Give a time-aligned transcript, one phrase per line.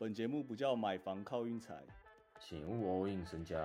[0.00, 1.74] 本节目不叫买房靠运财，
[2.38, 3.58] 请勿 all in 身家。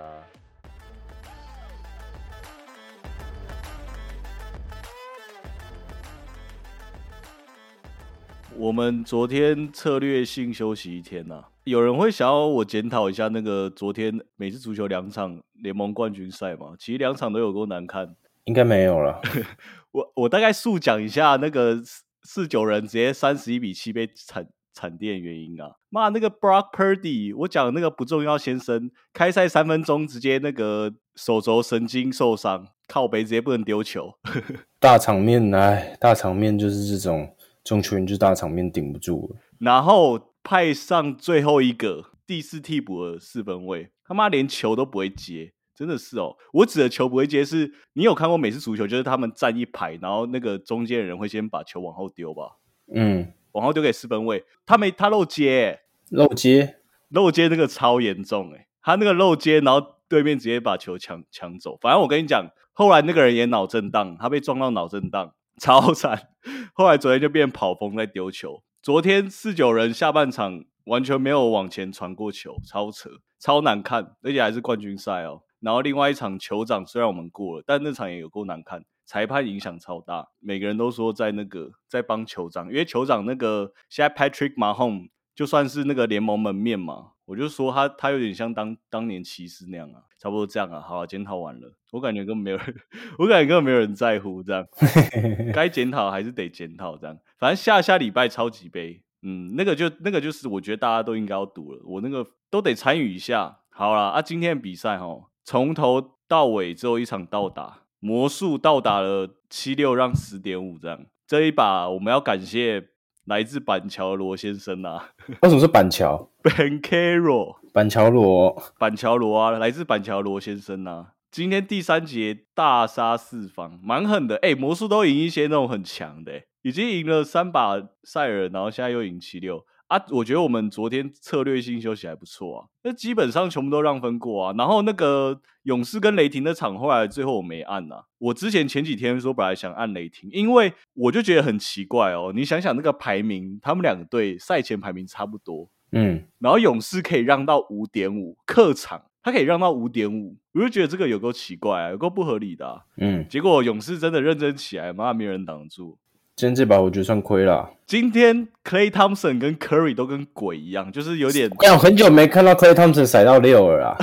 [8.56, 16.74] 我们昨天策略性休息一天呐、有人会想要我检讨一下那个昨天美式足球两场联盟冠军赛嘛？
[16.76, 18.16] 其实两场都有够难看。
[18.46, 19.22] 应该没有了，
[19.92, 25.76] 我我大概速讲一下那个四四九人直接三十一比七被惨惨电原因啊！
[25.88, 34.12] 妈，那个 Brock Purdy，我讲那个不重要先生，开赛三分钟直接那个手肘神经受伤，靠背直接不能丢球。
[34.80, 39.40] 大场面哎，大场面就是这种，这种球员就是大场面顶不住了。
[39.60, 46.36] 然后派上最后一个第四替补的四分卫，他妈连球都不会接，真的是哦。
[46.52, 52.56] 我指的球不会接是，你有看过美式足球，就是他们站一排，然后那个中间的人会先把球往后丢吧，
[52.92, 56.76] 嗯，往后丢给四分卫，他没他漏接欸、漏接，
[57.08, 61.76] 漏接那个超严重诶、他那个漏接，然后对面直接把球抢抢走。
[61.80, 66.28] 反正我跟你讲，后来那个人也脑震荡，他被撞到脑震荡， 超惨。
[66.72, 68.62] 后来昨天就变跑风在丢球。
[68.82, 73.08] 昨天四九人下半场完全没有往前传过球，超扯，
[73.38, 75.42] 超难看，而且还是冠军赛哦。
[75.60, 80.28] 然后另外一场酋长虽然我们过了，但那场也有够难看，裁判影响超大。
[80.40, 90.80] 每个人都说在那个在帮酋长，因为酋长那个现在 Patrick Mahomes 就算是那个联盟门面嘛，我就说他他有点像当当年骑士那样啊，差不多这样啊。
[90.80, 92.74] 好啊，检讨完了，我感觉根本没有人，
[93.18, 94.66] 我感觉根本没有人在乎这样，
[95.52, 97.18] 该检讨还是得检讨这样。
[97.38, 103.58] 反正下下礼拜超级杯，嗯，那个就那个就是我觉得大家都应该要赌了，我那个都得参与一下。
[103.70, 111.06] 好啦，啊，今天的比赛哈，从头到尾只有一场到达，魔术到达了七六让十点五这样。
[111.26, 112.88] 这一把我们要感谢
[113.24, 115.08] 来自板桥的罗先生啊
[115.40, 117.56] 为什么是板桥？，Ben Caro。
[117.72, 121.12] 板桥罗，板桥罗啊，来自板桥罗先生啊。
[121.30, 124.36] 今天第三节大杀四方，蛮狠的。
[124.42, 129.64] 哎、魔术都赢一些那种很强的、欸，已经赢了三把赛尔，然后现在又赢七六
[129.96, 130.04] 啊。
[130.10, 134.54] 我觉得我们昨天策略性休息还不错啊，那基本上全部都让分过啊。
[134.58, 138.04] 然后那个勇士跟雷霆的场，后来最后我没按啊。
[138.18, 142.32] 我之前前几天说本来想按雷霆，因为我就觉得很奇怪哦。
[142.34, 152.80] 你想想那个排名，他们两个队赛前排名差不多，嗯，然后勇士可以让到五点五，客场他可以让到五点五，我就觉得这个有够奇怪、啊，有够不合理的、啊。
[152.98, 155.98] 嗯，结果勇士真的认真起来，妈没有人挡住。
[156.36, 157.70] 今天这把我觉得算亏了。
[157.86, 163.96] 今天 Clay Thompson 跟 Curry 都跟鬼一样，就是有点，哎呀，我很久没看到 Clay Thompson 甩到六了啊。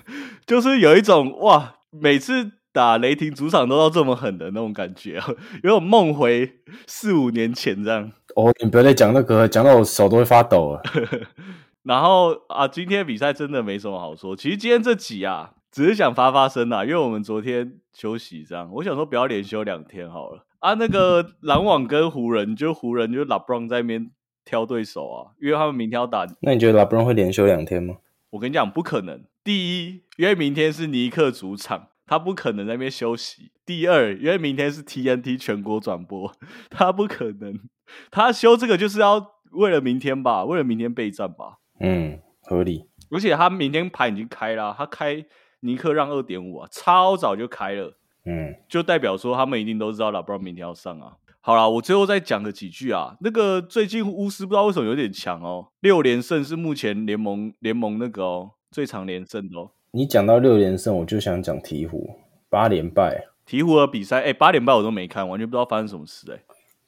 [0.44, 5.26] 就是有一种哇，每次打雷霆主场都要这么狠的那种感觉啊，
[5.62, 8.12] 有种梦回四五年前这样。
[8.36, 10.82] 哦，你不要再讲那个，讲到我手都会发抖了。
[11.84, 14.36] 然后啊，今天比赛真的没什么好说。
[14.36, 20.74] 其实今天这集啊，只是想发发声啊，因为我们昨天休息这样，我想说不要连休两天好了啊。
[20.74, 24.10] 那个篮网跟湖人，就湖人就 LeBron 在那边
[24.44, 26.26] 挑对手啊，因为他们明天要打。
[26.40, 27.96] 那你觉得 LeBron 会连休两天吗？
[28.30, 29.24] 我跟你讲，不可能。
[29.42, 33.50] 第一，因为明天是尼克主场，他不可能在那边休息。
[33.64, 36.32] 第二，因为明天是 TNT 全国转播，
[36.70, 37.58] 他不可能。
[38.10, 41.58] 他休这个就是要为了明天吧，为了明天备战吧。
[41.80, 42.88] 嗯，合理。
[43.10, 45.24] 而且他明天盘已经开了啊、他开
[45.60, 47.97] 尼克让二点五啊，超早就开了，
[48.28, 51.14] 嗯，就代表说他们一定都知道拉布朗明天要上啊。
[51.40, 53.16] 好啦，我最后再讲个几句啊。
[53.20, 59.70] 那个最近巫师不知道为什么有点强哦，六连胜是目前联盟联盟那个哦最长连胜的哦。
[59.92, 62.16] 你讲到六连胜，我就想讲鹈鹕
[62.50, 66.38] 八连败，鹈鹕的比赛，哎，八连败我都没看，完全不知道发生什么事、哎，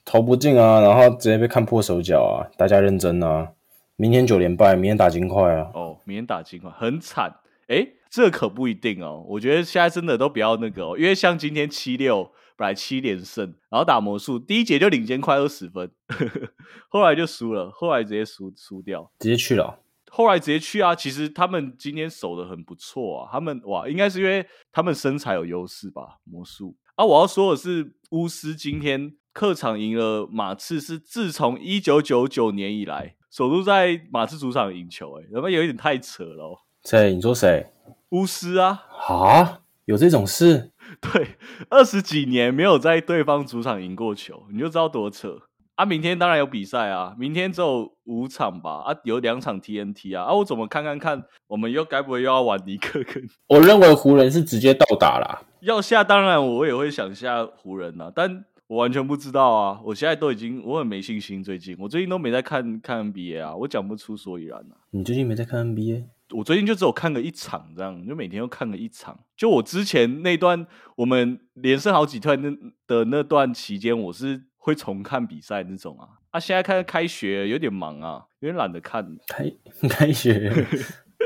[0.04, 3.48] 投不进啊，然后直接被看破手脚啊，大家认真啊。
[3.96, 5.70] 明天九连败，明天打金块啊。
[5.72, 7.34] 哦，明天打金块很惨，
[7.68, 9.24] 哎，这可不一定哦。
[9.28, 15.90] 我觉得现在真的都不要那个哦，因为像今天七六本来七连胜，然后打魔术第一节就领先快二十分，
[16.90, 19.78] 后来就输了，后来直接输输掉，直接去了哦、
[20.10, 20.94] 后来直接去啊。
[20.94, 27.04] 其实他们今天守的很不错啊，他们哇，应该是因为他们身材有优势吧，魔术啊。
[27.04, 36.58] 我要说的是，巫师今天客场赢了马刺，是自从一九九九年以来首度在马刺主场赢球、欸，哎，他妈有一点太扯了、哦。
[36.84, 37.14] 谁？
[37.14, 37.64] 你说谁？
[38.10, 39.60] 巫师啊，啊？
[39.86, 40.70] 有这种事？
[41.00, 41.36] 对，
[41.68, 45.38] 二十几年没有在对方主场赢过球，你就知道多扯
[45.76, 45.84] 啊！
[45.84, 48.82] 明天当然有比赛啊，明天只有五场吧？
[48.84, 50.24] 啊，有两场 TNT 啊！
[50.24, 55.42] 啊，我怎么看看看，我们又该不会又要玩尼克跟 我认为湖人是直接到达啦。
[55.60, 56.02] 要下？
[56.04, 59.80] 当然我也会想下湖人啊，但我完全不知道啊！
[59.84, 64.76] 我现在都已经我很没信心，最近我最近都没在看看 NBA 啊，我讲不出所以然啊。
[64.90, 66.04] 你最近没在看 NBA？
[66.32, 69.18] 我最近就只有看个一场这样，就每天都看个一场。
[69.36, 70.66] 就我之前那段
[70.96, 72.50] 我们连胜好几段那
[72.86, 76.08] 的那段期间，我是会重看比赛那种啊。
[76.30, 79.18] 啊，现在开开学有点忙啊，有点懒得看。
[79.26, 79.52] 开
[79.88, 80.52] 开学，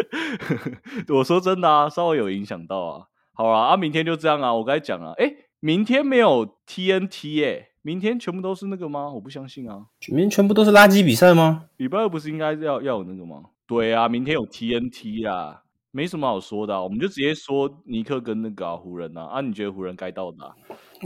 [1.08, 3.06] 我说真的啊，稍微有影响到啊。
[3.34, 4.54] 好啊，啊，明天就这样啊。
[4.54, 9.10] 我刚才讲啊，哎，明天没有 TNT 哎，明天全部都是那个吗？
[9.12, 9.86] 我不相信啊。
[10.08, 11.64] 明天全部都是垃圾比赛吗？
[11.76, 13.42] 礼拜二不是应该要要有那个吗？
[13.66, 19.24] 对啊，明天有 TNT 啦，没什么好说的，我们就直接说尼克跟那个湖人啊。
[19.24, 20.54] 啊，你觉得湖人该到达？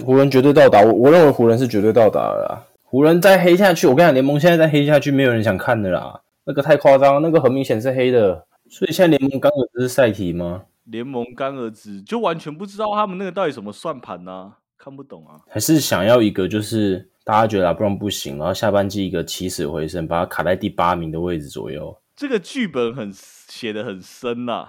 [0.04, 2.64] 湖人绝对到达，我我认为湖人是绝对到达的啦。
[2.82, 6.20] 湖人再黑下去，我跟你讲，联盟现在再黑下去，没有人想看的啦。
[6.44, 8.46] 那个太夸张，那个很明显是黑的。
[8.70, 10.64] 所以现在联盟刚儿子是赛题吗？
[10.84, 14.54] 联盟干儿子就完全不知道他们那个到底什么算盘呢？
[14.78, 15.38] 看不懂啊？
[15.48, 21.94] 还是想要一个就是大家觉得拉布朗不行，然后下半季一个起死回生，把他卡在第八名的位置左右。
[22.18, 24.66] 这个剧本很写的很深呐，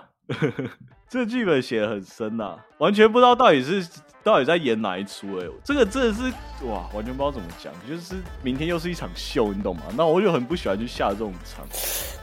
[1.09, 3.83] 这剧本写的很深呐，完全不知道到底是
[4.23, 6.31] 到底在演哪一出哎，这个真的是
[6.67, 9.85] 哇，完全不知道怎么讲，就是明天又是一场秀，你懂吗？
[9.97, 11.65] 那我就很不喜欢去下这种场。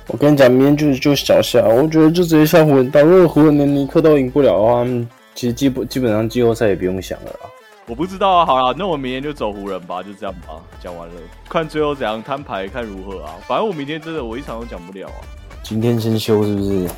[0.07, 2.89] 我跟你讲，明天就是就小下，我觉得就直接下湖人。
[2.93, 4.85] 如果湖人连尼克都赢不了的话，
[5.35, 7.51] 其实基本基本上季后赛也不用想了啦。
[7.89, 10.61] 我不知道啊，好啦，那我明天就走湖人吧，就这样吧。
[10.81, 11.15] 讲完了，
[11.49, 13.35] 看最后怎样摊牌，看如何啊。
[13.47, 15.23] 反正我明天真的我一场都讲不了啊。
[15.63, 16.89] 今天先休是不是？